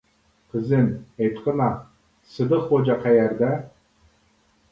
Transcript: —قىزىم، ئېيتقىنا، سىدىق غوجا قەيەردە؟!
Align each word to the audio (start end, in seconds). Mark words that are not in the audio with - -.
—قىزىم، 0.53 0.87
ئېيتقىنا، 1.19 1.67
سىدىق 2.35 2.65
غوجا 2.71 2.95
قەيەردە؟! 3.05 3.51